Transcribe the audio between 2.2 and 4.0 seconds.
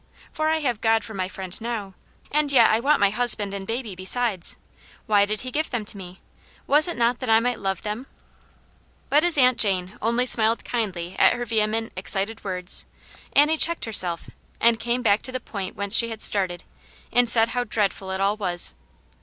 and yet I want my husband and baby,